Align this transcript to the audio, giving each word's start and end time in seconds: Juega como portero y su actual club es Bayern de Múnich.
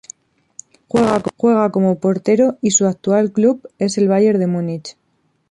Juega 1.37 1.71
como 1.71 1.99
portero 1.99 2.57
y 2.59 2.71
su 2.71 2.87
actual 2.87 3.31
club 3.31 3.69
es 3.77 4.03
Bayern 4.07 4.39
de 4.39 4.47
Múnich. 4.47 4.97